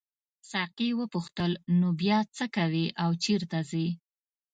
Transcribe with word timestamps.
ساقي 0.51 0.89
وپوښتل 1.01 1.51
نو 1.79 1.87
بیا 2.01 2.19
څه 2.35 2.45
کوې 2.55 2.85
او 3.03 3.09
چیرته 3.23 3.59
ځې. 3.69 3.87